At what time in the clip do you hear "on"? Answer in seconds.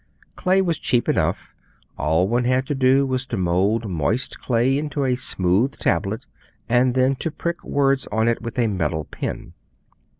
8.11-8.27